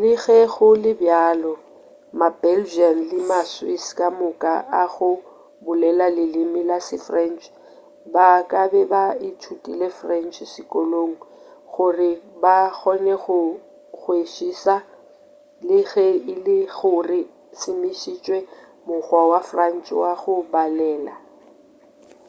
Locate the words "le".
0.00-0.12, 0.84-0.92, 3.10-3.18, 15.66-15.78, 16.46-16.56